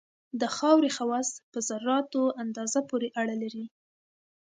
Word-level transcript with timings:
د 0.41 0.43
خاورې 0.55 0.89
خواص 0.97 1.29
په 1.51 1.59
ذراتو 1.69 2.23
اندازه 2.43 2.79
پورې 2.89 3.07
اړه 3.21 3.35
لري 3.43 3.65